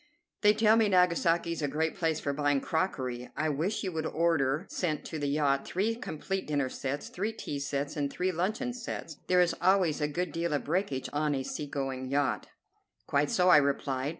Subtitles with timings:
[0.41, 3.29] "They tell me Nagasaki is a great place for buying crockery.
[3.37, 7.59] I wish you would order sent to the yacht three complete dinner sets, three tea
[7.59, 9.17] sets, and three luncheon sets.
[9.27, 12.47] There is always a good deal of breakage on a sea going yacht."
[13.05, 14.09] "Quite so," I replied.